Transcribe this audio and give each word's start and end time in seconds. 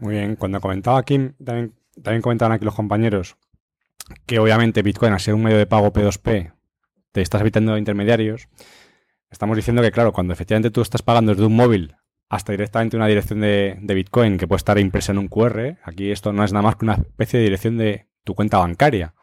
Muy 0.00 0.14
bien. 0.14 0.36
Cuando 0.36 0.60
comentaba 0.60 0.98
aquí, 0.98 1.18
también, 1.44 1.72
comentaban 2.22 2.52
aquí 2.52 2.64
los 2.64 2.74
compañeros 2.74 3.36
que 4.26 4.38
obviamente 4.38 4.82
Bitcoin, 4.82 5.12
al 5.12 5.20
ser 5.20 5.34
un 5.34 5.42
medio 5.42 5.58
de 5.58 5.66
pago 5.66 5.92
P2P, 5.92 6.52
te 7.12 7.20
estás 7.20 7.40
evitando 7.40 7.76
intermediarios. 7.76 8.48
Estamos 9.30 9.56
diciendo 9.56 9.82
que, 9.82 9.90
claro, 9.90 10.12
cuando 10.12 10.32
efectivamente 10.32 10.70
tú 10.70 10.80
estás 10.80 11.02
pagando 11.02 11.32
desde 11.32 11.44
un 11.44 11.54
móvil 11.54 11.96
hasta 12.30 12.52
directamente 12.52 12.96
una 12.96 13.06
dirección 13.06 13.40
de, 13.40 13.76
de, 13.80 13.94
Bitcoin 13.94 14.38
que 14.38 14.46
puede 14.46 14.58
estar 14.58 14.78
impresa 14.78 15.12
en 15.12 15.18
un 15.18 15.28
QR, 15.28 15.78
aquí 15.82 16.10
esto 16.10 16.32
no 16.32 16.44
es 16.44 16.52
nada 16.52 16.62
más 16.62 16.76
que 16.76 16.84
una 16.84 16.94
especie 16.94 17.38
de 17.38 17.44
dirección 17.44 17.76
de 17.76 18.06
tu 18.24 18.34
cuenta 18.34 18.58
bancaria. 18.58 19.14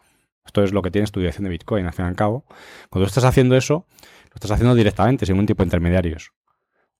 Esto 0.46 0.64
es 0.64 0.73
lo 0.73 0.82
que 0.82 0.92
tienes 0.92 1.12
tu 1.12 1.20
dirección 1.20 1.46
de 1.46 1.50
Bitcoin, 1.50 1.86
al 1.86 1.94
fin 1.94 2.05
y 2.05 2.07
al 2.10 2.16
cabo. 2.16 2.46
Cuando 2.89 3.05
tú 3.05 3.10
estás 3.10 3.23
haciendo 3.23 3.55
eso, 3.55 3.88
lo 4.30 4.36
estás 4.36 4.52
haciendo 4.52 4.76
directamente, 4.76 5.26
sin 5.26 5.34
ningún 5.34 5.48
tipo 5.48 5.63
de 5.63 5.67
intermediarios. 5.67 6.31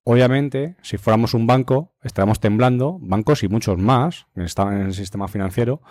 Obviamente, 0.08 0.76
si 0.84 0.98
fuéramos 0.98 1.34
un 1.34 1.48
banco, 1.48 1.96
estaríamos 2.04 2.40
temblando, 2.40 3.00
bancos 3.02 3.42
y 3.42 3.48
muchos 3.48 3.80
más, 3.80 4.28
que 4.36 4.44
estaban 4.44 4.80
en 4.80 4.86
el 4.86 4.94
sistema 4.94 5.28
financiero, 5.28 5.82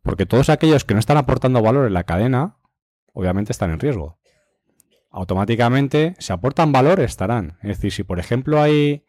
porque 0.00 0.26
todos 0.26 0.48
aquellos 0.48 0.84
que 0.84 0.94
no 0.94 1.00
están 1.00 1.16
aportando 1.16 1.60
valor 1.60 1.88
en 1.88 1.92
la 1.94 2.04
cadena, 2.04 2.56
obviamente 3.12 3.50
están 3.50 3.72
en 3.72 3.80
riesgo. 3.80 4.16
Automáticamente, 5.10 6.14
si 6.20 6.32
aportan 6.32 6.70
valor, 6.70 7.00
estarán. 7.00 7.58
Es 7.62 7.78
decir, 7.78 7.90
si 7.90 8.04
por 8.04 8.20
ejemplo 8.20 8.62
hay 8.62 9.04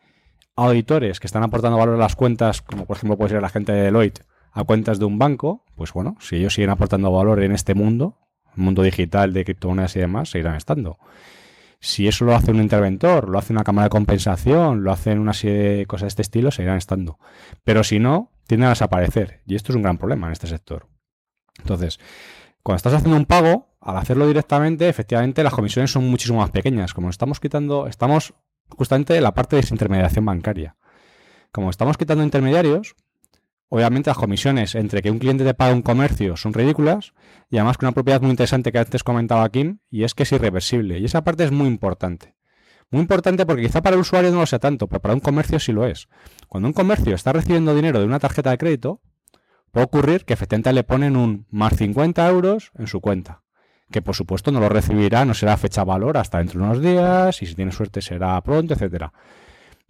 auditores 0.55 1.19
que 1.19 1.27
están 1.27 1.43
aportando 1.43 1.77
valor 1.77 1.95
a 1.95 1.99
las 1.99 2.15
cuentas, 2.15 2.63
como 2.63 2.87
por 2.87 2.97
ejemplo 2.97 3.17
puede 3.17 3.29
ser 3.29 3.43
la 3.43 3.49
gente 3.49 3.71
de 3.71 3.83
Deloitte, 3.83 4.25
a 4.51 4.63
cuentas 4.63 4.97
de 4.97 5.05
un 5.05 5.19
banco, 5.19 5.63
pues 5.75 5.93
bueno, 5.93 6.17
si 6.19 6.37
ellos 6.37 6.55
siguen 6.55 6.71
aportando 6.71 7.11
valor 7.11 7.43
en 7.43 7.51
este 7.51 7.75
mundo, 7.75 8.17
mundo 8.55 8.81
digital 8.81 9.31
de 9.31 9.45
criptomonedas 9.45 9.95
y 9.95 9.99
demás, 9.99 10.29
seguirán 10.29 10.55
estando. 10.55 10.97
Si 11.85 12.07
eso 12.07 12.25
lo 12.25 12.33
hace 12.33 12.49
un 12.49 12.59
interventor, 12.59 13.29
lo 13.29 13.37
hace 13.37 13.53
una 13.53 13.63
cámara 13.63 13.83
de 13.83 13.89
compensación, 13.91 14.83
lo 14.83 14.91
hacen 14.91 15.19
una 15.19 15.33
serie 15.33 15.77
de 15.77 15.85
cosas 15.85 16.05
de 16.05 16.07
este 16.07 16.21
estilo, 16.23 16.49
seguirán 16.49 16.77
estando. 16.77 17.19
Pero 17.63 17.83
si 17.83 17.99
no, 17.99 18.31
tienden 18.47 18.65
a 18.65 18.69
desaparecer. 18.69 19.43
Y 19.45 19.53
esto 19.53 19.71
es 19.71 19.75
un 19.75 19.83
gran 19.83 19.99
problema 19.99 20.25
en 20.25 20.33
este 20.33 20.47
sector. 20.47 20.87
Entonces, 21.59 21.99
cuando 22.63 22.77
estás 22.77 22.95
haciendo 22.95 23.15
un 23.15 23.27
pago, 23.27 23.77
al 23.81 23.97
hacerlo 23.97 24.27
directamente, 24.27 24.89
efectivamente 24.89 25.43
las 25.43 25.53
comisiones 25.53 25.91
son 25.91 26.09
muchísimo 26.09 26.39
más 26.39 26.49
pequeñas. 26.49 26.95
Como 26.95 27.11
estamos 27.11 27.39
quitando, 27.39 27.85
estamos 27.85 28.33
justamente 28.67 29.15
en 29.15 29.21
la 29.21 29.35
parte 29.35 29.55
de 29.55 29.61
desintermediación 29.61 30.25
bancaria. 30.25 30.77
Como 31.51 31.69
estamos 31.69 31.99
quitando 31.99 32.23
intermediarios, 32.23 32.95
obviamente 33.69 34.09
las 34.09 34.17
comisiones 34.17 34.75
entre 34.75 35.01
que 35.01 35.11
un 35.11 35.19
cliente 35.19 35.43
te 35.43 35.53
paga 35.53 35.73
un 35.73 35.81
comercio 35.81 36.37
son 36.37 36.53
ridículas 36.53 37.13
y 37.49 37.57
además 37.57 37.77
que 37.77 37.85
una 37.85 37.93
propiedad 37.93 38.21
muy 38.21 38.31
interesante 38.31 38.71
que 38.71 38.79
antes 38.79 39.03
comentaba 39.03 39.49
Kim 39.49 39.79
y 39.89 40.03
es 40.03 40.13
que 40.13 40.23
es 40.23 40.31
irreversible. 40.31 40.99
Y 40.99 41.05
esa 41.05 41.23
parte 41.23 41.43
es 41.43 41.51
muy 41.51 41.67
importante. 41.67 42.35
Muy 42.91 43.01
importante 43.01 43.45
porque 43.45 43.63
quizá 43.63 43.81
para 43.81 43.95
el 43.95 44.01
usuario 44.01 44.31
no 44.31 44.41
lo 44.41 44.45
sea 44.45 44.59
tanto, 44.59 44.87
pero 44.87 45.01
para 45.01 45.13
un 45.13 45.19
comercio 45.19 45.59
sí 45.59 45.71
lo 45.71 45.85
es. 45.85 46.07
Cuando 46.47 46.67
un 46.67 46.73
comercio 46.73 47.15
está 47.15 47.33
recibiendo 47.33 47.75
dinero 47.75 47.99
de 47.99 48.05
una 48.05 48.19
tarjeta 48.19 48.51
de 48.51 48.57
crédito, 48.57 49.01
puede 49.71 49.85
ocurrir 49.85 50.25
que 50.25 50.33
efectivamente 50.33 50.73
le 50.73 50.83
ponen 50.83 51.17
un 51.17 51.47
más 51.49 51.75
50 51.75 52.27
euros 52.29 52.71
en 52.77 52.87
su 52.87 53.01
cuenta 53.01 53.41
que 53.91 54.01
por 54.01 54.15
supuesto 54.15 54.51
no 54.51 54.59
lo 54.59 54.69
recibirá, 54.69 55.25
no 55.25 55.33
será 55.33 55.57
fecha 55.57 55.83
valor 55.83 56.17
hasta 56.17 56.39
dentro 56.39 56.59
de 56.59 56.65
unos 56.65 56.81
días 56.81 57.41
y 57.41 57.45
si 57.45 57.55
tiene 57.55 57.71
suerte 57.71 58.01
será 58.01 58.41
pronto, 58.41 58.73
etcétera. 58.73 59.13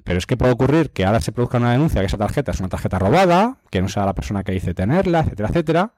Pero 0.06 0.20
es 0.20 0.28
que 0.28 0.38
puede 0.38 0.54
ocurrir 0.54 0.92
que 0.92 1.04
ahora 1.04 1.20
se 1.20 1.32
produzca 1.32 1.58
una 1.58 1.72
denuncia 1.72 2.00
que 2.00 2.06
esa 2.06 2.18
tarjeta 2.18 2.52
es 2.52 2.60
una 2.60 2.70
tarjeta 2.70 3.00
robada, 3.00 3.58
que 3.72 3.82
no 3.82 3.90
sea 3.90 4.06
la 4.06 4.14
persona 4.14 4.44
que 4.44 4.52
dice 4.52 4.76
tenerla, 4.76 5.22
etcétera, 5.22 5.50
etcétera, 5.50 5.94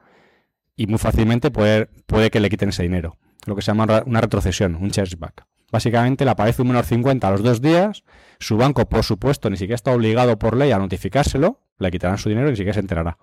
y 0.77 0.87
muy 0.87 0.97
fácilmente 0.97 1.51
puede, 1.51 1.89
que 2.31 2.39
le 2.39 2.49
quiten 2.49 2.69
ese 2.69 2.83
dinero. 2.83 3.17
Lo 3.45 3.55
que 3.55 3.61
se 3.61 3.67
llama 3.67 4.03
una 4.05 4.21
retrocesión, 4.21 4.75
un 4.75 4.91
chargeback. 4.91 5.45
Básicamente 5.71 6.23
le 6.23 6.31
aparece 6.31 6.61
un 6.61 6.69
menor 6.69 6.85
50 6.85 7.27
a 7.27 7.31
los 7.31 7.43
dos 7.43 7.61
días, 7.61 8.05
su 8.39 8.55
banco, 8.55 8.87
por 8.87 9.03
supuesto, 9.03 9.49
ni 9.49 9.57
siquiera 9.57 9.75
está 9.75 9.91
obligado 9.91 10.39
por 10.39 10.55
ley 10.55 10.71
a 10.71 10.77
notificárselo, 10.77 11.59
le 11.77 11.91
quitarán 11.91 12.17
su 12.17 12.29
dinero 12.29 12.47
y 12.47 12.51
ni 12.51 12.55
siquiera 12.55 12.75
se 12.75 12.79
enterará. 12.79 13.17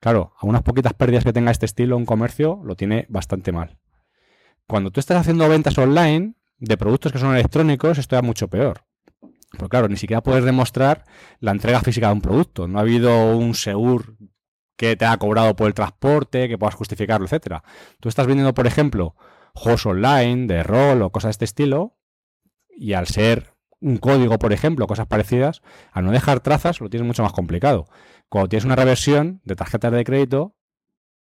Claro, 0.00 0.32
a 0.36 0.46
unas 0.46 0.62
poquitas 0.62 0.94
pérdidas 0.94 1.22
que 1.22 1.32
tenga 1.32 1.52
este 1.52 1.66
estilo, 1.66 1.96
un 1.96 2.06
comercio 2.06 2.60
lo 2.64 2.74
tiene 2.74 3.06
bastante 3.08 3.52
mal. 3.52 3.78
Cuando 4.66 4.90
tú 4.90 4.98
estás 4.98 5.18
haciendo 5.18 5.48
ventas 5.48 5.78
online 5.78 6.34
de 6.58 6.76
productos 6.76 7.12
que 7.12 7.20
son 7.20 7.34
electrónicos, 7.34 7.98
esto 7.98 8.16
es 8.16 8.22
mucho 8.24 8.48
peor. 8.48 8.85
Porque 9.56 9.70
claro, 9.70 9.88
ni 9.88 9.96
siquiera 9.96 10.22
puedes 10.22 10.44
demostrar 10.44 11.04
la 11.40 11.52
entrega 11.52 11.80
física 11.80 12.08
de 12.08 12.14
un 12.14 12.20
producto. 12.20 12.68
No 12.68 12.78
ha 12.78 12.82
habido 12.82 13.36
un 13.36 13.54
seguro 13.54 14.16
que 14.76 14.96
te 14.96 15.04
ha 15.06 15.16
cobrado 15.16 15.56
por 15.56 15.68
el 15.68 15.74
transporte, 15.74 16.48
que 16.48 16.58
puedas 16.58 16.74
justificarlo, 16.74 17.26
etcétera. 17.26 17.64
Tú 18.00 18.08
estás 18.08 18.26
vendiendo, 18.26 18.54
por 18.54 18.66
ejemplo, 18.66 19.14
juegos 19.54 19.86
online, 19.86 20.46
de 20.46 20.62
rol 20.62 21.02
o 21.02 21.10
cosas 21.10 21.28
de 21.28 21.32
este 21.32 21.44
estilo, 21.46 21.96
y 22.68 22.92
al 22.92 23.06
ser 23.06 23.54
un 23.80 23.96
código, 23.98 24.38
por 24.38 24.52
ejemplo, 24.52 24.86
cosas 24.86 25.06
parecidas, 25.06 25.62
al 25.92 26.04
no 26.04 26.12
dejar 26.12 26.40
trazas 26.40 26.80
lo 26.80 26.90
tienes 26.90 27.06
mucho 27.06 27.22
más 27.22 27.32
complicado. 27.32 27.88
Cuando 28.28 28.48
tienes 28.48 28.64
una 28.64 28.76
reversión 28.76 29.40
de 29.44 29.56
tarjetas 29.56 29.92
de 29.92 30.04
crédito, 30.04 30.56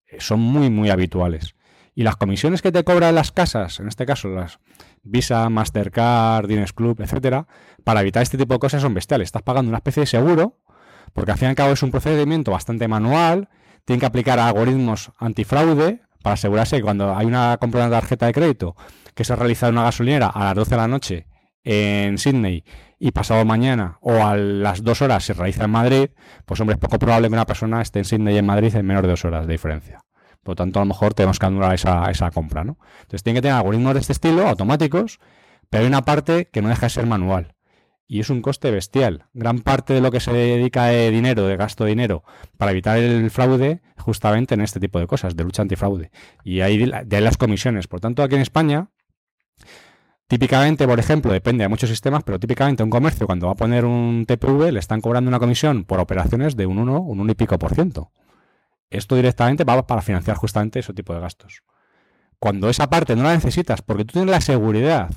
eh, 0.08 0.18
son 0.20 0.40
muy, 0.40 0.70
muy 0.70 0.90
habituales. 0.90 1.56
Y 1.98 2.04
las 2.04 2.16
comisiones 2.16 2.62
que 2.62 2.72
te 2.72 2.84
cobran 2.84 3.16
las 3.16 3.32
casas, 3.32 3.80
en 3.80 3.88
este 3.88 4.06
caso 4.06 4.30
las 4.30 4.60
Visa, 5.02 5.50
Mastercard, 5.50 6.48
Diners 6.48 6.72
Club, 6.72 7.02
etcétera, 7.02 7.48
para 7.84 8.02
evitar 8.02 8.22
este 8.22 8.38
tipo 8.38 8.54
de 8.54 8.60
cosas 8.60 8.84
son 8.84 8.94
bestiales. 8.94 9.30
Estás 9.30 9.42
pagando 9.42 9.70
una 9.70 9.80
especie 9.80 10.02
de 10.02 10.06
seguro, 10.06 10.60
porque 11.14 11.32
al 11.32 11.40
fin 11.40 11.48
y 11.48 11.50
al 11.50 11.56
cabo 11.56 11.74
es 11.74 11.82
un 11.82 11.90
procedimiento 11.90 12.52
bastante 12.52 12.88
manual, 12.88 13.50
tienen 13.84 14.00
que 14.00 14.06
aplicar 14.06 14.38
algoritmos 14.38 15.12
antifraude 15.18 16.02
para 16.22 16.36
asegurarse 16.36 16.78
que 16.78 16.84
cuando 16.84 17.16
hay 17.16 17.26
una 17.26 17.58
compra 17.60 17.82
de 17.82 17.88
una 17.88 18.00
tarjeta 18.00 18.28
de 18.28 18.34
crédito 18.34 18.76
que 19.16 19.24
se 19.24 19.34
ha 19.34 19.36
realizado 19.36 19.72
en 19.72 19.78
una 19.80 19.86
gasolinera 19.86 20.28
a 20.28 20.44
las 20.44 20.54
12 20.54 20.70
de 20.70 20.78
la 20.78 20.88
noche 20.88 21.26
en 21.64 22.20
Sydney 22.20 22.64
y 23.00 23.10
pasado 23.10 23.44
mañana 23.44 23.98
o 24.02 24.24
a 24.24 24.38
las 24.38 24.84
dos 24.84 25.02
horas 25.02 25.26
se 25.26 25.34
realiza 25.34 25.64
en 25.64 25.72
Madrid, 25.72 26.10
pues 26.46 26.60
hombre, 26.60 26.76
es 26.76 26.80
poco 26.80 27.00
probable 27.00 27.28
que 27.28 27.34
una 27.34 27.48
persona 27.48 27.82
esté 27.82 27.98
en 27.98 28.06
Sydney 28.06 28.36
y 28.36 28.38
en 28.38 28.46
Madrid 28.46 28.76
en 28.76 28.86
menos 28.86 29.02
de 29.02 29.10
dos 29.10 29.26
horas 29.26 29.48
de 29.48 29.54
diferencia. 29.54 29.98
Por 30.44 30.54
lo 30.54 30.56
tanto, 30.56 30.80
a 30.80 30.84
lo 30.84 30.88
mejor 30.88 31.14
tenemos 31.14 31.40
que 31.40 31.46
anular 31.46 31.74
esa, 31.74 32.10
esa 32.10 32.32
compra, 32.32 32.64
¿no? 32.64 32.78
Entonces 33.02 33.24
tiene 33.24 33.38
que 33.38 33.44
tener 33.44 33.58
algoritmos 33.58 33.94
de 33.94 34.00
este 34.00 34.14
estilo, 34.14 34.48
automáticos, 34.48 35.20
pero 35.70 35.82
hay 35.82 35.88
una 35.88 36.04
parte 36.04 36.50
que 36.50 36.62
no 36.62 36.70
deja 36.70 36.86
de 36.86 36.90
ser 36.90 37.06
manual. 37.06 37.56
Y 38.10 38.22
es 38.22 38.30
un 38.30 38.42
coste 38.42 38.72
bestial. 38.72 39.26
Gran 39.34 39.60
parte 39.60 39.94
de 39.94 40.00
lo 40.00 40.12
que 40.12 40.22
se 40.22 40.32
dedica 40.32 40.86
de 40.86 41.12
dinero, 41.12 41.46
de 41.46 41.58
gasto 41.58 41.84
de 41.84 41.90
dinero, 41.90 42.24
para 42.58 42.72
evitar 42.72 42.98
el 42.98 43.30
fraude, 43.30 43.82
justamente 43.98 44.56
en 44.56 44.62
este 44.62 44.80
tipo 44.80 45.00
de 45.00 45.08
cosas, 45.08 45.36
de 45.36 45.44
lucha 45.44 45.62
antifraude. 45.62 46.12
Y 46.46 46.62
ahí 46.62 46.78
de 46.78 47.16
ahí 47.18 47.22
las 47.22 47.36
comisiones. 47.36 47.88
Por 47.88 48.00
tanto, 48.00 48.24
aquí 48.24 48.36
en 48.36 48.42
España, 48.42 48.90
Típicamente, 50.28 50.86
por 50.86 51.00
ejemplo, 51.00 51.32
depende 51.32 51.64
de 51.64 51.70
muchos 51.70 51.90
sistemas, 51.90 52.22
pero 52.24 52.38
típicamente 52.38 52.84
un 52.84 52.90
comercio 52.90 53.26
cuando 53.26 53.48
va 53.48 53.54
a 53.54 53.56
poner 53.56 53.86
un 53.86 54.26
TPV 54.28 54.74
le 54.74 54.80
están 54.80 55.00
cobrando 55.00 55.30
una 55.30 55.40
comisión 55.40 55.86
por 55.86 56.02
operaciones 56.02 56.58
de 56.58 56.66
un 56.66 56.80
1, 56.80 57.00
un 57.00 57.22
1 57.22 57.32
y 57.32 57.36
pico 57.36 57.58
por 57.58 57.74
ciento. 57.74 58.12
Esto 58.90 59.16
directamente 59.16 59.64
va 59.64 59.86
para 59.86 60.02
financiar 60.02 60.38
justamente 60.38 60.80
ese 60.80 60.94
tipo 60.94 61.14
de 61.14 61.20
gastos. 61.20 61.64
Cuando 62.40 62.70
esa 62.70 62.90
parte 62.90 63.16
no 63.16 63.24
la 63.24 63.34
necesitas, 63.34 63.82
porque 63.82 64.06
tú 64.06 64.14
tienes 64.14 64.32
la 64.32 64.42
seguridad 64.42 65.10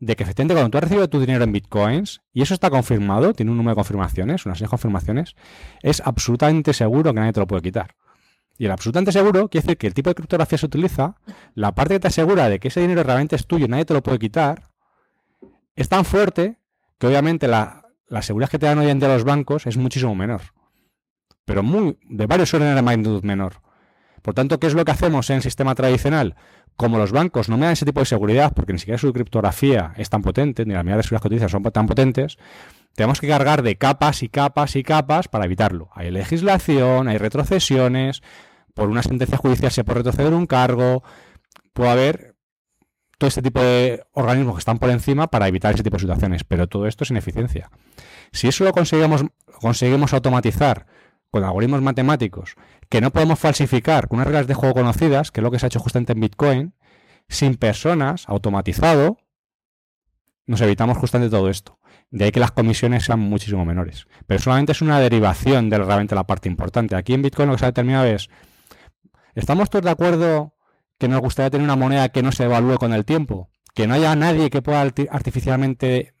de 0.00 0.14
que 0.14 0.22
efectivamente 0.22 0.54
cuando 0.54 0.70
tú 0.70 0.78
has 0.78 0.84
recibido 0.84 1.08
tu 1.08 1.20
dinero 1.20 1.44
en 1.44 1.52
bitcoins, 1.52 2.20
y 2.32 2.42
eso 2.42 2.54
está 2.54 2.70
confirmado, 2.70 3.32
tiene 3.32 3.50
un 3.50 3.56
número 3.56 3.72
de 3.72 3.76
confirmaciones, 3.76 4.46
unas 4.46 4.58
seis 4.58 4.70
confirmaciones, 4.70 5.34
es 5.82 6.00
absolutamente 6.04 6.72
seguro 6.72 7.12
que 7.12 7.20
nadie 7.20 7.32
te 7.32 7.40
lo 7.40 7.46
puede 7.46 7.62
quitar. 7.62 7.94
Y 8.58 8.64
el 8.64 8.72
absolutamente 8.72 9.12
seguro 9.12 9.48
quiere 9.48 9.64
decir 9.64 9.78
que 9.78 9.86
el 9.86 9.94
tipo 9.94 10.10
de 10.10 10.14
criptografía 10.14 10.58
se 10.58 10.66
utiliza, 10.66 11.16
la 11.54 11.74
parte 11.74 11.94
que 11.94 12.00
te 12.00 12.08
asegura 12.08 12.48
de 12.48 12.58
que 12.58 12.68
ese 12.68 12.80
dinero 12.80 13.02
realmente 13.04 13.36
es 13.36 13.46
tuyo 13.46 13.66
y 13.66 13.68
nadie 13.68 13.84
te 13.84 13.94
lo 13.94 14.02
puede 14.02 14.18
quitar, 14.18 14.68
es 15.76 15.88
tan 15.88 16.04
fuerte 16.04 16.58
que 16.98 17.06
obviamente 17.06 17.46
la, 17.46 17.84
seguridad 18.20 18.50
que 18.50 18.58
te 18.58 18.66
dan 18.66 18.78
hoy 18.78 18.90
en 18.90 18.98
día 18.98 19.08
los 19.08 19.22
bancos 19.22 19.66
es 19.66 19.76
muchísimo 19.76 20.14
menor. 20.16 20.42
Pero 21.48 21.62
muy, 21.62 21.96
de 22.10 22.26
varios 22.26 22.52
órdenes 22.52 22.74
de 22.74 22.82
magnitud 22.82 23.22
menor. 23.24 23.62
Por 24.20 24.34
tanto, 24.34 24.60
¿qué 24.60 24.66
es 24.66 24.74
lo 24.74 24.84
que 24.84 24.90
hacemos 24.90 25.30
en 25.30 25.36
el 25.36 25.42
sistema 25.42 25.74
tradicional? 25.74 26.36
Como 26.76 26.98
los 26.98 27.10
bancos 27.10 27.48
no 27.48 27.56
me 27.56 27.64
dan 27.64 27.72
ese 27.72 27.86
tipo 27.86 28.00
de 28.00 28.06
seguridad, 28.06 28.52
porque 28.54 28.74
ni 28.74 28.78
siquiera 28.78 28.98
su 28.98 29.10
criptografía 29.14 29.94
es 29.96 30.10
tan 30.10 30.20
potente, 30.20 30.66
ni 30.66 30.74
las 30.74 30.84
medidas 30.84 30.98
de 30.98 31.02
seguridad 31.04 31.22
que 31.22 31.28
utilizan 31.28 31.48
son 31.48 31.62
tan 31.62 31.86
potentes, 31.86 32.36
tenemos 32.94 33.18
que 33.18 33.28
cargar 33.28 33.62
de 33.62 33.76
capas 33.76 34.22
y 34.22 34.28
capas 34.28 34.76
y 34.76 34.82
capas 34.82 35.28
para 35.28 35.46
evitarlo. 35.46 35.88
Hay 35.94 36.10
legislación, 36.10 37.08
hay 37.08 37.16
retrocesiones, 37.16 38.22
por 38.74 38.90
una 38.90 39.02
sentencia 39.02 39.38
judicial 39.38 39.72
se 39.72 39.84
puede 39.84 40.00
retroceder 40.00 40.34
un 40.34 40.44
cargo, 40.44 41.02
puede 41.72 41.90
haber 41.90 42.36
todo 43.16 43.28
este 43.28 43.40
tipo 43.40 43.62
de 43.62 44.04
organismos 44.12 44.56
que 44.56 44.60
están 44.60 44.78
por 44.78 44.90
encima 44.90 45.28
para 45.28 45.48
evitar 45.48 45.72
ese 45.72 45.82
tipo 45.82 45.96
de 45.96 46.02
situaciones, 46.02 46.44
pero 46.44 46.66
todo 46.66 46.86
esto 46.86 47.04
es 47.04 47.10
ineficiencia. 47.10 47.70
Si 48.32 48.48
eso 48.48 48.64
lo 48.64 48.72
conseguimos 48.72 50.12
automatizar 50.12 50.86
con 51.30 51.44
algoritmos 51.44 51.82
matemáticos 51.82 52.54
que 52.88 53.00
no 53.00 53.10
podemos 53.10 53.38
falsificar 53.38 54.08
con 54.08 54.16
unas 54.16 54.28
reglas 54.28 54.46
de 54.46 54.54
juego 54.54 54.74
conocidas, 54.74 55.30
que 55.30 55.40
es 55.40 55.42
lo 55.42 55.50
que 55.50 55.58
se 55.58 55.66
ha 55.66 55.68
hecho 55.68 55.80
justamente 55.80 56.12
en 56.12 56.20
Bitcoin, 56.20 56.74
sin 57.28 57.56
personas, 57.56 58.24
automatizado, 58.28 59.18
nos 60.46 60.60
evitamos 60.62 60.96
justamente 60.96 61.30
todo 61.30 61.50
esto. 61.50 61.78
De 62.10 62.24
ahí 62.24 62.32
que 62.32 62.40
las 62.40 62.52
comisiones 62.52 63.04
sean 63.04 63.20
muchísimo 63.20 63.66
menores. 63.66 64.06
Pero 64.26 64.40
solamente 64.40 64.72
es 64.72 64.80
una 64.80 64.98
derivación 64.98 65.68
de 65.68 65.76
realmente 65.76 66.14
la 66.14 66.26
parte 66.26 66.48
importante. 66.48 66.96
Aquí 66.96 67.12
en 67.12 67.20
Bitcoin 67.20 67.48
lo 67.48 67.54
que 67.54 67.58
se 67.58 67.64
ha 67.66 67.68
determinado 67.68 68.06
es 68.06 68.30
¿Estamos 69.38 69.70
todos 69.70 69.84
de 69.84 69.90
acuerdo 69.92 70.56
que 70.98 71.06
nos 71.06 71.20
gustaría 71.20 71.50
tener 71.50 71.64
una 71.64 71.76
moneda 71.76 72.08
que 72.08 72.24
no 72.24 72.32
se 72.32 72.42
evalúe 72.42 72.76
con 72.76 72.92
el 72.92 73.04
tiempo? 73.04 73.50
Que 73.72 73.86
no 73.86 73.94
haya 73.94 74.16
nadie 74.16 74.50
que 74.50 74.62
pueda 74.62 74.80
artificialmente 74.80 76.12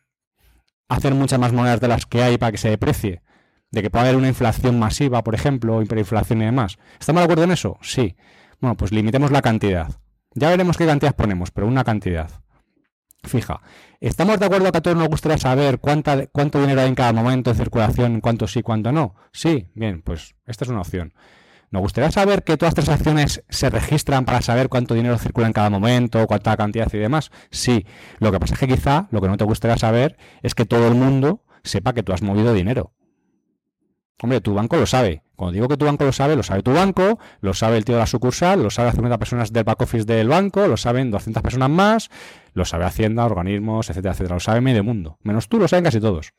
hacer 0.88 1.14
muchas 1.14 1.40
más 1.40 1.52
monedas 1.52 1.80
de 1.80 1.88
las 1.88 2.06
que 2.06 2.22
hay 2.22 2.38
para 2.38 2.52
que 2.52 2.58
se 2.58 2.70
deprecie. 2.70 3.22
De 3.70 3.82
que 3.82 3.90
pueda 3.90 4.04
haber 4.04 4.16
una 4.16 4.28
inflación 4.28 4.78
masiva, 4.78 5.22
por 5.22 5.34
ejemplo, 5.34 5.82
hiperinflación 5.82 6.42
y 6.42 6.46
demás. 6.46 6.78
¿Estamos 6.98 7.20
de 7.20 7.24
acuerdo 7.24 7.44
en 7.44 7.52
eso? 7.52 7.78
Sí. 7.82 8.16
Bueno, 8.60 8.76
pues 8.76 8.92
limitemos 8.92 9.30
la 9.30 9.42
cantidad. 9.42 9.90
Ya 10.34 10.50
veremos 10.50 10.76
qué 10.76 10.86
cantidad 10.86 11.14
ponemos, 11.14 11.50
pero 11.50 11.66
una 11.66 11.84
cantidad. 11.84 12.30
Fija. 13.24 13.60
¿Estamos 14.00 14.38
de 14.38 14.46
acuerdo 14.46 14.70
que 14.70 14.78
a 14.78 14.80
todos 14.80 14.96
nos 14.96 15.08
gustaría 15.08 15.38
saber 15.38 15.80
cuánta, 15.80 16.26
cuánto 16.28 16.60
dinero 16.60 16.80
hay 16.80 16.88
en 16.88 16.94
cada 16.94 17.12
momento 17.12 17.50
en 17.50 17.56
circulación, 17.56 18.20
cuánto 18.20 18.46
sí, 18.46 18.62
cuánto 18.62 18.92
no? 18.92 19.16
Sí, 19.32 19.70
bien, 19.74 20.02
pues 20.02 20.36
esta 20.46 20.64
es 20.64 20.70
una 20.70 20.80
opción. 20.80 21.12
¿Nos 21.70 21.82
gustaría 21.82 22.10
saber 22.10 22.44
que 22.44 22.56
todas 22.56 22.76
las 22.76 22.86
transacciones 22.86 23.44
se 23.48 23.68
registran 23.68 24.24
para 24.24 24.40
saber 24.40 24.68
cuánto 24.68 24.94
dinero 24.94 25.18
circula 25.18 25.48
en 25.48 25.52
cada 25.52 25.68
momento, 25.68 26.26
cuánta 26.26 26.56
cantidad 26.56 26.88
y 26.92 26.98
demás? 26.98 27.30
Sí. 27.50 27.84
Lo 28.20 28.32
que 28.32 28.40
pasa 28.40 28.54
es 28.54 28.60
que 28.60 28.68
quizá 28.68 29.08
lo 29.10 29.20
que 29.20 29.28
no 29.28 29.36
te 29.36 29.44
gustaría 29.44 29.76
saber 29.76 30.16
es 30.42 30.54
que 30.54 30.64
todo 30.64 30.88
el 30.88 30.94
mundo 30.94 31.44
sepa 31.64 31.92
que 31.92 32.02
tú 32.02 32.12
has 32.12 32.22
movido 32.22 32.54
dinero. 32.54 32.94
Hombre, 34.20 34.40
tu 34.40 34.52
banco 34.54 34.76
lo 34.76 34.86
sabe. 34.86 35.22
Cuando 35.36 35.52
digo 35.52 35.68
que 35.68 35.76
tu 35.76 35.84
banco 35.84 36.04
lo 36.04 36.12
sabe, 36.12 36.34
lo 36.34 36.42
sabe 36.42 36.62
tu 36.62 36.72
banco, 36.72 37.20
lo 37.40 37.54
sabe 37.54 37.76
el 37.76 37.84
tío 37.84 37.94
de 37.94 38.00
la 38.00 38.06
sucursal, 38.06 38.62
lo 38.62 38.70
sabe 38.70 38.90
50 38.90 39.16
personas 39.18 39.52
del 39.52 39.62
back 39.62 39.80
office 39.82 40.04
del 40.04 40.28
banco, 40.28 40.66
lo 40.66 40.76
saben 40.76 41.12
200 41.12 41.42
personas 41.42 41.70
más, 41.70 42.10
lo 42.52 42.64
sabe 42.64 42.84
Hacienda, 42.84 43.24
organismos, 43.24 43.88
etcétera, 43.90 44.12
etcétera. 44.12 44.34
Lo 44.34 44.40
sabe 44.40 44.60
medio 44.60 44.82
mundo. 44.82 45.18
Menos 45.22 45.48
tú, 45.48 45.60
lo 45.60 45.68
saben 45.68 45.84
casi 45.84 46.00
todos. 46.00 46.32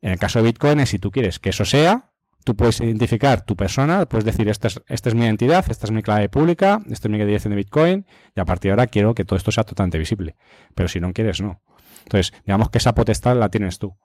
En 0.00 0.12
el 0.12 0.18
caso 0.18 0.38
de 0.38 0.44
Bitcoin, 0.44 0.86
si 0.86 1.00
tú 1.00 1.10
quieres 1.10 1.40
que 1.40 1.50
eso 1.50 1.64
sea, 1.64 2.12
tú 2.44 2.54
puedes 2.54 2.80
identificar 2.80 3.44
tu 3.44 3.56
persona, 3.56 4.06
puedes 4.06 4.24
decir, 4.24 4.48
esta 4.48 4.68
es, 4.68 4.80
esta 4.86 5.08
es 5.08 5.16
mi 5.16 5.24
identidad, 5.24 5.64
esta 5.68 5.86
es 5.86 5.90
mi 5.90 6.02
clave 6.02 6.28
pública, 6.28 6.80
esta 6.88 7.08
es 7.08 7.12
mi 7.12 7.18
dirección 7.18 7.50
de 7.50 7.56
Bitcoin, 7.56 8.06
y 8.36 8.40
a 8.40 8.44
partir 8.44 8.68
de 8.68 8.72
ahora 8.74 8.86
quiero 8.86 9.16
que 9.16 9.24
todo 9.24 9.36
esto 9.36 9.50
sea 9.50 9.64
totalmente 9.64 9.98
visible. 9.98 10.36
Pero 10.76 10.88
si 10.88 11.00
no 11.00 11.12
quieres, 11.12 11.40
no. 11.40 11.60
Entonces, 12.04 12.32
digamos 12.44 12.70
que 12.70 12.78
esa 12.78 12.94
potestad 12.94 13.36
la 13.36 13.48
tienes 13.48 13.80
tú. 13.80 13.96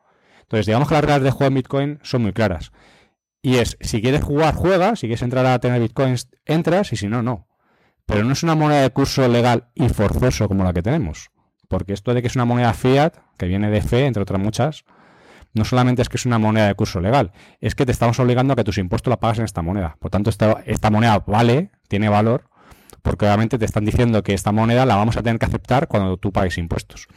Entonces, 0.51 0.65
digamos 0.65 0.89
que 0.89 0.95
las 0.95 1.03
reglas 1.05 1.23
de 1.23 1.31
juego 1.31 1.47
en 1.47 1.53
Bitcoin 1.53 1.99
son 2.03 2.23
muy 2.23 2.33
claras. 2.33 2.73
Y 3.41 3.55
es, 3.55 3.77
si 3.79 4.01
quieres 4.01 4.21
jugar, 4.21 4.53
juega, 4.53 4.97
si 4.97 5.07
quieres 5.07 5.21
entrar 5.21 5.45
a 5.45 5.57
tener 5.59 5.79
Bitcoins, 5.79 6.27
entras, 6.43 6.91
y 6.91 6.97
si 6.97 7.07
no, 7.07 7.23
no. 7.23 7.47
Pero 8.05 8.25
no 8.25 8.33
es 8.33 8.43
una 8.43 8.53
moneda 8.53 8.81
de 8.81 8.89
curso 8.89 9.25
legal 9.29 9.69
y 9.75 9.87
forzoso 9.87 10.49
como 10.49 10.65
la 10.65 10.73
que 10.73 10.81
tenemos. 10.81 11.31
Porque 11.69 11.93
esto 11.93 12.13
de 12.13 12.21
que 12.21 12.27
es 12.27 12.35
una 12.35 12.43
moneda 12.43 12.73
fiat, 12.73 13.13
que 13.37 13.45
viene 13.45 13.69
de 13.69 13.79
fe, 13.81 14.05
entre 14.05 14.23
otras 14.23 14.41
muchas, 14.41 14.83
no 15.53 15.63
solamente 15.63 16.01
es 16.01 16.09
que 16.09 16.17
es 16.17 16.25
una 16.25 16.37
moneda 16.37 16.67
de 16.67 16.75
curso 16.75 16.99
legal, 16.99 17.31
es 17.61 17.73
que 17.73 17.85
te 17.85 17.93
estamos 17.93 18.19
obligando 18.19 18.51
a 18.51 18.57
que 18.57 18.65
tus 18.65 18.77
impuestos 18.77 19.09
la 19.09 19.21
pagas 19.21 19.39
en 19.39 19.45
esta 19.45 19.61
moneda. 19.61 19.95
Por 20.01 20.11
tanto, 20.11 20.29
esta, 20.29 20.63
esta 20.65 20.89
moneda 20.89 21.17
vale, 21.25 21.71
tiene 21.87 22.09
valor, 22.09 22.49
porque 23.01 23.23
obviamente 23.23 23.57
te 23.57 23.63
están 23.63 23.85
diciendo 23.85 24.21
que 24.21 24.33
esta 24.33 24.51
moneda 24.51 24.85
la 24.85 24.97
vamos 24.97 25.15
a 25.15 25.23
tener 25.23 25.39
que 25.39 25.45
aceptar 25.45 25.87
cuando 25.87 26.17
tú 26.17 26.33
pagues 26.33 26.57
impuestos. 26.57 27.07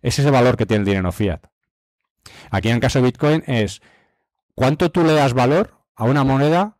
Ese 0.00 0.22
es 0.22 0.26
el 0.26 0.32
valor 0.32 0.56
que 0.56 0.64
tiene 0.64 0.82
el 0.82 0.86
dinero 0.86 1.10
fiat. 1.10 1.40
Aquí 2.50 2.68
en 2.68 2.76
el 2.76 2.80
caso 2.80 2.98
de 2.98 3.06
Bitcoin 3.06 3.42
es 3.46 3.82
cuánto 4.54 4.90
tú 4.90 5.04
le 5.04 5.14
das 5.14 5.34
valor 5.34 5.80
a 5.94 6.04
una 6.04 6.24
moneda 6.24 6.78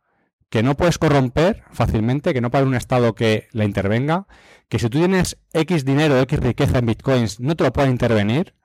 que 0.49 0.63
no 0.63 0.77
puedes 0.77 0.97
corromper 0.97 1.63
fácilmente, 1.71 2.33
que 2.33 2.41
no 2.41 2.51
para 2.51 2.65
un 2.65 2.75
Estado 2.75 3.15
que 3.15 3.47
la 3.51 3.65
intervenga, 3.65 4.27
que 4.69 4.79
si 4.79 4.89
tú 4.89 4.99
tienes 4.99 5.37
X 5.53 5.85
dinero, 5.85 6.19
X 6.21 6.39
riqueza 6.39 6.79
en 6.79 6.85
Bitcoins, 6.85 7.39
no 7.39 7.55
te 7.55 7.63
lo 7.63 7.73
puede 7.73 7.89
intervenir, 7.89 8.55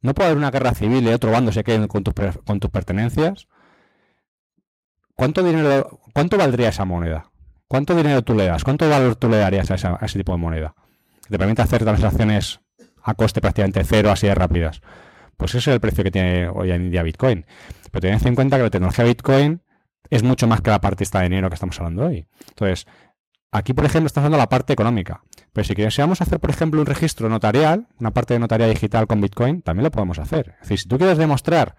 no 0.00 0.14
puede 0.14 0.28
haber 0.28 0.38
una 0.38 0.50
guerra 0.50 0.74
civil 0.74 1.04
y 1.04 1.08
otro 1.08 1.30
bando 1.30 1.52
se 1.52 1.64
quede 1.64 1.88
con 1.88 2.04
tus, 2.04 2.14
con 2.44 2.60
tus 2.60 2.70
pertenencias. 2.70 3.48
¿Cuánto 5.14 5.42
dinero, 5.42 6.00
cuánto 6.12 6.36
valdría 6.36 6.68
esa 6.68 6.84
moneda? 6.84 7.30
¿Cuánto 7.66 7.94
dinero 7.94 8.22
tú 8.22 8.34
le 8.34 8.46
das? 8.46 8.64
¿Cuánto 8.64 8.88
valor 8.88 9.16
tú 9.16 9.28
le 9.28 9.38
darías 9.38 9.70
a, 9.70 9.98
ese 10.00 10.18
tipo 10.18 10.32
de 10.32 10.38
moneda? 10.38 10.74
Que 11.24 11.30
te 11.30 11.38
permite 11.38 11.62
hacer 11.62 11.82
transacciones 11.82 12.60
a 13.02 13.14
coste 13.14 13.40
prácticamente 13.40 13.84
cero, 13.84 14.10
así 14.10 14.26
de 14.26 14.34
rápidas. 14.34 14.80
Pues 15.38 15.52
ese 15.52 15.70
es 15.70 15.74
el 15.74 15.80
precio 15.80 16.04
que 16.04 16.10
tiene 16.10 16.48
hoy 16.48 16.72
en 16.72 16.90
día 16.90 17.02
Bitcoin. 17.02 17.46
Pero 17.90 18.00
tened 18.00 18.26
en 18.26 18.34
cuenta 18.34 18.56
que 18.56 18.64
la 18.64 18.70
tecnología 18.70 19.04
Bitcoin 19.04 19.62
es 20.10 20.22
mucho 20.22 20.46
más 20.46 20.60
que 20.60 20.70
la 20.70 20.80
parte 20.80 21.04
esta 21.04 21.20
de 21.20 21.28
dinero 21.30 21.48
que 21.48 21.54
estamos 21.54 21.78
hablando 21.78 22.06
hoy. 22.06 22.26
Entonces, 22.48 22.86
aquí, 23.52 23.72
por 23.72 23.84
ejemplo, 23.84 24.08
estamos 24.08 24.26
hablando 24.26 24.38
de 24.38 24.42
la 24.42 24.48
parte 24.48 24.72
económica. 24.72 25.22
Pero 25.52 25.64
si 25.64 25.74
queremos 25.74 26.20
hacer, 26.20 26.40
por 26.40 26.50
ejemplo, 26.50 26.80
un 26.80 26.86
registro 26.86 27.28
notarial, 27.28 27.86
una 28.00 28.10
parte 28.10 28.34
de 28.34 28.40
notaría 28.40 28.66
digital 28.66 29.06
con 29.06 29.20
Bitcoin, 29.20 29.62
también 29.62 29.84
lo 29.84 29.90
podemos 29.90 30.18
hacer. 30.18 30.56
Es 30.56 30.68
decir, 30.68 30.78
si 30.80 30.88
tú 30.88 30.98
quieres 30.98 31.18
demostrar 31.18 31.76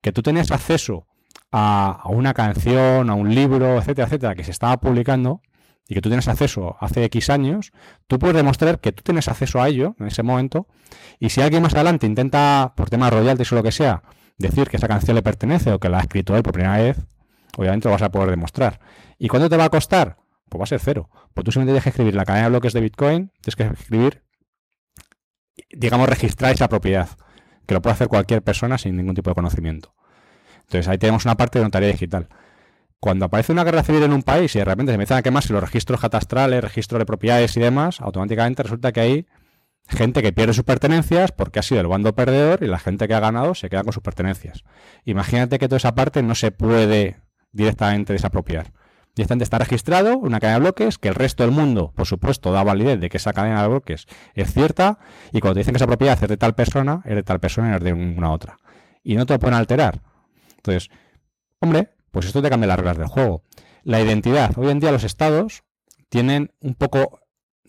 que 0.00 0.12
tú 0.12 0.22
tenías 0.22 0.50
acceso 0.50 1.06
a, 1.52 2.02
una 2.06 2.32
canción, 2.32 3.10
a 3.10 3.14
un 3.14 3.34
libro, 3.34 3.78
etcétera, 3.78 4.06
etcétera, 4.06 4.34
que 4.34 4.44
se 4.44 4.50
estaba 4.50 4.78
publicando 4.78 5.42
y 5.88 5.94
que 5.94 6.00
tú 6.00 6.08
tienes 6.08 6.26
acceso 6.28 6.76
hace 6.80 7.04
X 7.04 7.30
años, 7.30 7.72
tú 8.06 8.18
puedes 8.18 8.36
demostrar 8.36 8.80
que 8.80 8.92
tú 8.92 9.02
tienes 9.02 9.28
acceso 9.28 9.60
a 9.60 9.68
ello 9.68 9.94
en 10.00 10.08
ese 10.08 10.22
momento. 10.22 10.66
Y 11.20 11.30
si 11.30 11.40
alguien 11.40 11.62
más 11.62 11.74
adelante 11.74 12.06
intenta, 12.06 12.74
por 12.76 12.90
temas 12.90 13.12
royalties 13.12 13.52
o 13.52 13.56
lo 13.56 13.62
que 13.62 13.72
sea, 13.72 14.02
decir 14.38 14.68
que 14.68 14.76
esa 14.76 14.88
canción 14.88 15.14
le 15.14 15.22
pertenece 15.22 15.72
o 15.72 15.78
que 15.78 15.88
la 15.88 15.98
ha 15.98 16.00
escrito 16.00 16.36
él 16.36 16.42
por 16.42 16.52
primera 16.52 16.76
vez, 16.76 16.98
obviamente 17.56 17.88
lo 17.88 17.92
vas 17.92 18.02
a 18.02 18.10
poder 18.10 18.30
demostrar. 18.30 18.80
¿Y 19.18 19.28
cuánto 19.28 19.48
te 19.48 19.56
va 19.56 19.64
a 19.64 19.70
costar? 19.70 20.18
Pues 20.48 20.60
va 20.60 20.64
a 20.64 20.66
ser 20.66 20.80
cero. 20.80 21.08
Pues 21.34 21.44
tú 21.44 21.52
simplemente 21.52 21.72
tienes 21.72 21.84
que 21.84 21.90
escribir 21.90 22.14
la 22.14 22.24
cadena 22.24 22.44
de 22.44 22.50
bloques 22.50 22.72
de 22.72 22.80
Bitcoin, 22.80 23.32
tienes 23.40 23.56
que 23.56 23.64
escribir, 23.64 24.22
digamos, 25.70 26.08
registrar 26.08 26.52
esa 26.52 26.68
propiedad, 26.68 27.08
que 27.66 27.74
lo 27.74 27.82
puede 27.82 27.94
hacer 27.94 28.08
cualquier 28.08 28.42
persona 28.42 28.78
sin 28.78 28.96
ningún 28.96 29.14
tipo 29.14 29.30
de 29.30 29.34
conocimiento. 29.34 29.94
Entonces 30.62 30.88
ahí 30.88 30.98
tenemos 30.98 31.24
una 31.24 31.36
parte 31.36 31.58
de 31.58 31.64
notaría 31.64 31.88
digital. 31.88 32.28
Cuando 33.00 33.26
aparece 33.26 33.52
una 33.52 33.64
guerra 33.64 33.82
civil 33.82 34.02
en 34.02 34.12
un 34.12 34.22
país 34.22 34.54
y 34.54 34.58
de 34.58 34.64
repente 34.64 34.92
se 34.92 34.94
empiezan 34.94 35.18
a 35.18 35.22
quemarse 35.22 35.52
los 35.52 35.62
registros 35.62 36.00
catastrales, 36.00 36.62
registros 36.62 36.98
de 36.98 37.06
propiedades 37.06 37.56
y 37.56 37.60
demás, 37.60 38.00
automáticamente 38.00 38.62
resulta 38.62 38.92
que 38.92 39.00
hay 39.00 39.26
gente 39.88 40.22
que 40.22 40.32
pierde 40.32 40.54
sus 40.54 40.64
pertenencias 40.64 41.32
porque 41.32 41.58
ha 41.58 41.62
sido 41.62 41.80
el 41.80 41.86
bando 41.86 42.14
perdedor 42.14 42.62
y 42.62 42.66
la 42.66 42.78
gente 42.78 43.06
que 43.06 43.14
ha 43.14 43.20
ganado 43.20 43.54
se 43.54 43.68
queda 43.68 43.84
con 43.84 43.92
sus 43.92 44.02
pertenencias. 44.02 44.64
Imagínate 45.04 45.58
que 45.58 45.68
toda 45.68 45.76
esa 45.76 45.94
parte 45.94 46.22
no 46.22 46.34
se 46.34 46.50
puede 46.50 47.20
directamente 47.52 48.12
desapropiar. 48.12 48.72
Directamente 49.14 49.44
está 49.44 49.58
registrado 49.58 50.18
una 50.18 50.40
cadena 50.40 50.58
de 50.58 50.60
bloques 50.60 50.98
que 50.98 51.08
el 51.08 51.14
resto 51.14 51.42
del 51.42 51.52
mundo, 51.52 51.92
por 51.94 52.06
supuesto, 52.06 52.52
da 52.52 52.62
validez 52.62 53.00
de 53.00 53.08
que 53.08 53.16
esa 53.16 53.32
cadena 53.32 53.62
de 53.62 53.68
bloques 53.68 54.06
es 54.34 54.52
cierta 54.52 54.98
y 55.32 55.40
cuando 55.40 55.54
te 55.54 55.60
dicen 55.60 55.72
que 55.72 55.78
esa 55.78 55.86
propiedad 55.86 56.18
es 56.20 56.28
de 56.28 56.36
tal 56.36 56.54
persona, 56.54 57.02
es 57.04 57.14
de 57.14 57.22
tal 57.22 57.40
persona 57.40 57.72
y 57.72 57.76
es 57.76 57.82
de 57.82 57.92
una 57.92 58.32
otra. 58.32 58.58
Y 59.02 59.16
no 59.16 59.24
te 59.24 59.34
lo 59.34 59.38
pueden 59.38 59.56
alterar. 59.56 60.02
Entonces, 60.56 60.90
hombre, 61.60 61.95
pues 62.16 62.28
esto 62.28 62.40
te 62.40 62.48
cambia 62.48 62.66
las 62.66 62.78
reglas 62.78 62.96
del 62.96 63.08
juego. 63.08 63.42
La 63.82 64.00
identidad. 64.00 64.56
Hoy 64.56 64.70
en 64.70 64.80
día 64.80 64.90
los 64.90 65.04
estados 65.04 65.64
tienen 66.08 66.50
un 66.60 66.74
poco 66.74 67.20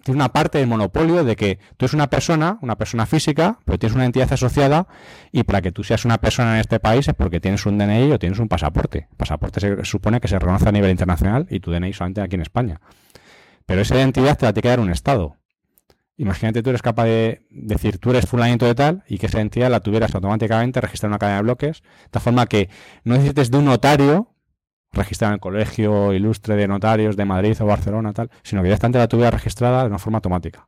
tiene 0.05 0.19
una 0.19 0.31
parte 0.31 0.57
del 0.57 0.67
monopolio 0.67 1.25
de 1.25 1.35
que 1.35 1.59
tú 1.75 1.83
eres 1.83 1.93
una 1.93 2.09
persona, 2.09 2.57
una 2.61 2.77
persona 2.77 3.05
física, 3.05 3.59
pero 3.65 3.77
tienes 3.77 3.93
una 3.93 4.05
entidad 4.05 4.31
asociada 4.31 4.87
y 5.33 5.43
para 5.43 5.61
que 5.61 5.73
tú 5.73 5.83
seas 5.83 6.05
una 6.05 6.19
persona 6.19 6.53
en 6.53 6.61
este 6.61 6.79
país 6.79 7.09
es 7.09 7.13
porque 7.13 7.41
tienes 7.41 7.65
un 7.65 7.77
DNI 7.77 8.13
o 8.13 8.19
tienes 8.19 8.39
un 8.39 8.47
pasaporte. 8.47 9.09
Pasaporte 9.17 9.59
se 9.59 9.83
supone 9.83 10.21
que 10.21 10.29
se 10.29 10.39
reconoce 10.39 10.69
a 10.69 10.71
nivel 10.71 10.91
internacional 10.91 11.45
y 11.49 11.59
tu 11.59 11.73
DNI 11.73 11.91
solamente 11.91 12.21
aquí 12.21 12.35
en 12.35 12.43
España. 12.43 12.79
Pero 13.65 13.81
esa 13.81 13.95
identidad 13.95 14.37
te 14.37 14.45
la 14.45 14.53
tiene 14.53 14.61
que 14.61 14.69
dar 14.69 14.79
un 14.79 14.91
Estado. 14.91 15.35
Imagínate 16.15 16.63
tú 16.63 16.69
eres 16.69 16.81
capaz 16.81 17.03
de 17.03 17.45
decir 17.49 17.97
tú 17.97 18.11
eres 18.11 18.27
fulanito 18.27 18.65
de 18.65 18.75
tal 18.75 19.03
y 19.09 19.17
que 19.17 19.25
esa 19.25 19.39
identidad 19.39 19.69
la 19.69 19.81
tuvieras 19.81 20.15
automáticamente 20.15 20.79
registrada 20.79 21.09
en 21.09 21.11
una 21.11 21.19
cadena 21.19 21.37
de 21.39 21.43
bloques, 21.43 21.81
de 21.81 22.09
tal 22.11 22.21
forma 22.21 22.45
que 22.45 22.69
no 23.03 23.15
necesites 23.15 23.51
de 23.51 23.57
un 23.57 23.65
notario 23.65 24.36
registrada 24.97 25.31
en 25.31 25.35
el 25.35 25.39
Colegio 25.39 26.13
Ilustre 26.13 26.55
de 26.55 26.67
Notarios 26.67 27.15
de 27.15 27.25
Madrid 27.25 27.55
o 27.61 27.65
Barcelona, 27.65 28.13
tal, 28.13 28.29
sino 28.43 28.61
que 28.61 28.67
directamente 28.67 28.99
la 28.99 29.07
tuviera 29.07 29.31
registrada 29.31 29.81
de 29.81 29.87
una 29.87 29.99
forma 29.99 30.17
automática. 30.17 30.67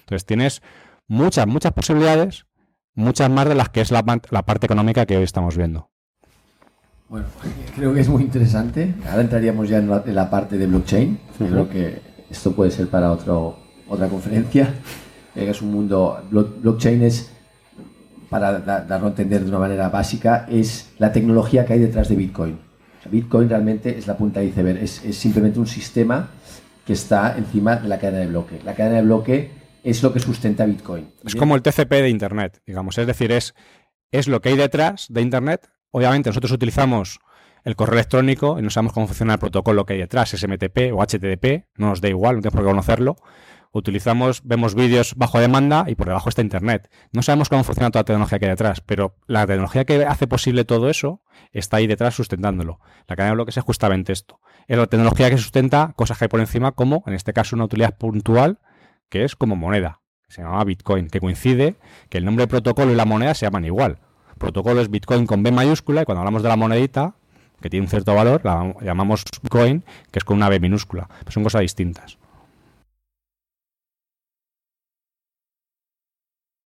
Entonces 0.00 0.24
tienes 0.24 0.62
muchas, 1.06 1.46
muchas 1.46 1.72
posibilidades, 1.72 2.46
muchas 2.94 3.30
más 3.30 3.48
de 3.48 3.54
las 3.54 3.68
que 3.68 3.80
es 3.80 3.90
la, 3.90 4.02
parte 4.02 4.66
económica 4.66 5.06
que 5.06 5.16
hoy 5.16 5.24
estamos 5.24 5.56
viendo. 5.56 5.90
Bueno, 7.08 7.26
creo 7.76 7.92
que 7.94 8.00
es 8.00 8.08
muy 8.08 8.22
interesante. 8.22 8.94
Ahora 9.08 9.22
entraríamos 9.22 9.68
ya 9.68 9.78
en 9.78 9.88
la, 9.88 10.30
parte 10.30 10.58
de 10.58 10.66
blockchain. 10.66 11.18
Creo 11.38 11.68
que 11.68 12.00
esto 12.30 12.52
puede 12.52 12.70
ser 12.70 12.88
para 12.88 13.10
otro, 13.10 13.58
otra 13.88 14.08
conferencia. 14.08 14.74
Es 15.34 15.62
un 15.62 15.70
mundo. 15.70 16.20
Blockchain 16.32 17.00
es, 17.04 17.30
para 18.28 18.58
darlo 18.58 19.06
a 19.06 19.10
entender 19.10 19.44
de 19.44 19.48
una 19.48 19.60
manera 19.60 19.88
básica, 19.88 20.46
es 20.48 20.90
la 20.98 21.12
tecnología 21.12 21.64
que 21.64 21.74
hay 21.74 21.78
detrás 21.78 22.08
de 22.08 22.16
Bitcoin. 22.16 22.58
Bitcoin 23.10 23.48
realmente 23.48 23.96
es 23.96 24.06
la 24.06 24.16
punta 24.16 24.40
de 24.40 24.46
iceberg, 24.46 24.78
es, 24.78 25.00
simplemente 25.16 25.58
un 25.58 25.66
sistema 25.66 26.28
que 26.86 26.92
está 26.92 27.36
encima 27.36 27.76
de 27.76 27.88
la 27.88 27.98
cadena 27.98 28.20
de 28.20 28.26
bloque. 28.26 28.60
La 28.64 28.74
cadena 28.74 28.96
de 28.96 29.02
bloque 29.02 29.50
es 29.84 30.02
lo 30.02 30.12
que 30.12 30.20
sustenta 30.20 30.64
Bitcoin. 30.64 31.08
Es 31.24 31.36
como 31.36 31.54
el 31.54 31.62
TCP 31.62 31.90
de 31.90 32.08
Internet, 32.08 32.60
digamos. 32.66 32.98
Es 32.98 33.06
decir, 33.06 33.32
es, 33.32 33.54
es 34.10 34.28
lo 34.28 34.40
que 34.40 34.50
hay 34.50 34.56
detrás 34.56 35.06
de 35.08 35.20
Internet. 35.20 35.68
Obviamente 35.90 36.30
nosotros 36.30 36.52
utilizamos 36.52 37.18
el 37.64 37.76
correo 37.76 37.94
electrónico 37.94 38.58
y 38.58 38.62
no 38.62 38.70
sabemos 38.70 38.92
cómo 38.92 39.06
funciona 39.06 39.34
el 39.34 39.38
protocolo 39.38 39.84
que 39.84 39.94
hay 39.94 39.98
detrás, 40.00 40.30
SMTP 40.30 40.92
o 40.92 41.02
HTTP, 41.02 41.66
no 41.76 41.88
nos 41.88 42.00
da 42.00 42.08
igual, 42.08 42.36
no 42.36 42.42
tenemos 42.42 42.54
por 42.54 42.64
qué 42.64 42.70
conocerlo 42.70 43.16
utilizamos, 43.72 44.42
vemos 44.44 44.74
vídeos 44.74 45.14
bajo 45.16 45.40
demanda 45.40 45.84
y 45.88 45.94
por 45.94 46.06
debajo 46.06 46.28
está 46.28 46.42
Internet. 46.42 46.90
No 47.12 47.22
sabemos 47.22 47.48
cómo 47.48 47.64
funciona 47.64 47.90
toda 47.90 48.00
la 48.00 48.06
tecnología 48.06 48.38
que 48.38 48.44
hay 48.46 48.50
detrás, 48.50 48.80
pero 48.80 49.16
la 49.26 49.46
tecnología 49.46 49.84
que 49.84 50.04
hace 50.04 50.26
posible 50.26 50.64
todo 50.64 50.88
eso 50.90 51.22
está 51.52 51.78
ahí 51.78 51.86
detrás 51.86 52.14
sustentándolo. 52.14 52.80
La 53.06 53.16
cadena 53.16 53.30
de 53.30 53.36
bloques 53.36 53.56
es 53.56 53.64
justamente 53.64 54.12
esto. 54.12 54.40
Es 54.66 54.76
la 54.76 54.86
tecnología 54.86 55.30
que 55.30 55.38
sustenta 55.38 55.92
cosas 55.96 56.18
que 56.18 56.24
hay 56.24 56.28
por 56.28 56.40
encima, 56.40 56.72
como 56.72 57.02
en 57.06 57.14
este 57.14 57.32
caso 57.32 57.56
una 57.56 57.64
utilidad 57.64 57.96
puntual, 57.96 58.58
que 59.08 59.24
es 59.24 59.36
como 59.36 59.56
moneda, 59.56 60.00
que 60.26 60.34
se 60.34 60.42
llama 60.42 60.62
Bitcoin, 60.64 61.08
que 61.08 61.20
coincide 61.20 61.76
que 62.08 62.18
el 62.18 62.24
nombre 62.24 62.42
del 62.42 62.50
protocolo 62.50 62.92
y 62.92 62.94
la 62.94 63.04
moneda 63.04 63.34
se 63.34 63.46
llaman 63.46 63.64
igual. 63.64 63.98
protocolo 64.38 64.80
es 64.80 64.90
Bitcoin 64.90 65.26
con 65.26 65.42
B 65.42 65.50
mayúscula 65.50 66.02
y 66.02 66.04
cuando 66.04 66.20
hablamos 66.20 66.42
de 66.42 66.48
la 66.48 66.56
monedita, 66.56 67.14
que 67.60 67.70
tiene 67.70 67.84
un 67.84 67.90
cierto 67.90 68.14
valor, 68.14 68.42
la 68.44 68.74
llamamos 68.82 69.24
Bitcoin, 69.42 69.84
que 70.12 70.18
es 70.18 70.24
con 70.24 70.36
una 70.36 70.48
B 70.48 70.60
minúscula. 70.60 71.08
son 71.28 71.42
cosas 71.42 71.62
distintas. 71.62 72.18